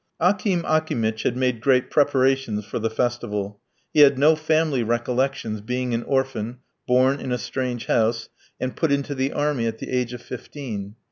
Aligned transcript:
Akim 0.19 0.63
Akimitch 0.65 1.21
had 1.21 1.37
made 1.37 1.61
great 1.61 1.91
preparations 1.91 2.65
for 2.65 2.79
the 2.79 2.89
festival. 2.89 3.59
He 3.93 3.99
had 3.99 4.17
no 4.17 4.35
family 4.35 4.81
recollections, 4.81 5.61
being 5.61 5.93
an 5.93 6.01
orphan, 6.01 6.57
born 6.87 7.19
in 7.19 7.31
a 7.31 7.37
strange 7.37 7.85
house, 7.85 8.27
and 8.59 8.75
put 8.75 8.91
into 8.91 9.13
the 9.13 9.31
army 9.31 9.67
at 9.67 9.77
the 9.77 9.91
age 9.91 10.13
of 10.13 10.23
fifteen. 10.23 10.95